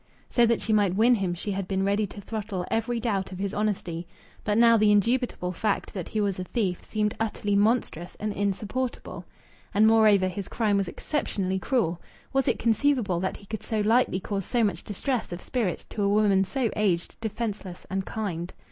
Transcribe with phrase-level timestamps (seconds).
[0.31, 3.37] So that she might win him she had been ready to throttle every doubt of
[3.37, 4.07] his honesty.
[4.43, 9.25] But now the indubitable fact that he was a thief seemed utterly monstrous and insupportable.
[9.75, 12.01] And, moreover, his crime was exceptionally cruel.
[12.33, 16.01] Was it conceivable that he could so lightly cause so much distress of spirit to
[16.01, 18.51] a woman so aged, defenceless, and kind?